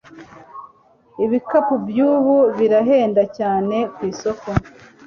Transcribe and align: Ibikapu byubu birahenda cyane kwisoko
Ibikapu 1.25 1.73
byubu 1.87 2.37
birahenda 2.57 3.23
cyane 3.37 3.77
kwisoko 3.95 4.47